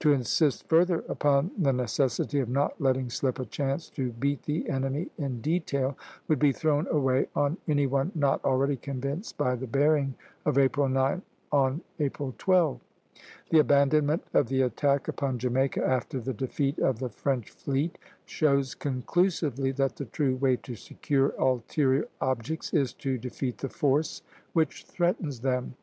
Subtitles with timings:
[0.00, 4.68] To insist further upon the necessity of not letting slip a chance to beat the
[4.68, 5.96] enemy in detail,
[6.28, 10.14] would be thrown away on any one not already convinced by the bearing
[10.44, 11.22] of April 9
[11.52, 12.80] on April 12.
[13.48, 17.96] The abandonment of the attack upon Jamaica, after the defeat of the French fleet,
[18.26, 24.20] shows conclusively that the true way to secure ulterior objects is to defeat the force
[24.52, 25.76] which threatens them.